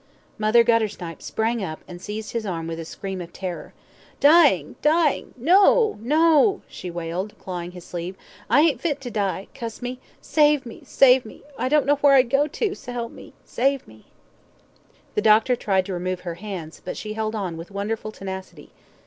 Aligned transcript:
Mother 0.39 0.63
Guttersnipe 0.63 1.21
sprang 1.21 1.63
up, 1.63 1.81
and 1.87 2.01
seized 2.01 2.31
his 2.31 2.43
arm 2.43 2.65
with 2.65 2.79
a 2.79 2.85
scream 2.85 3.21
of 3.21 3.31
terror. 3.31 3.71
"Dyin', 4.19 4.75
dyin' 4.81 5.35
no! 5.37 5.95
no!" 6.01 6.63
she 6.67 6.89
wailed, 6.89 7.37
clawing 7.37 7.69
his 7.73 7.85
sleeve. 7.85 8.15
"I 8.49 8.61
ain't 8.61 8.81
fit 8.81 8.99
to 9.01 9.11
die 9.11 9.47
cuss 9.53 9.79
me; 9.79 9.99
save 10.19 10.65
me 10.65 10.81
save 10.85 11.23
me; 11.23 11.43
I 11.55 11.69
don't 11.69 11.85
know 11.85 11.97
where 11.97 12.13
I'd 12.15 12.31
go 12.31 12.47
to, 12.47 12.71
s'elp 12.73 13.11
me 13.11 13.33
save 13.45 13.87
me." 13.87 14.05
The 15.13 15.21
doctor 15.21 15.55
tried 15.55 15.85
to 15.85 15.93
remove 15.93 16.21
her 16.21 16.33
hands, 16.41 16.81
but 16.83 16.97
she 16.97 17.13
held 17.13 17.35
on 17.35 17.55
with 17.55 17.69
wonderful 17.69 18.11
tenacity. 18.11 18.71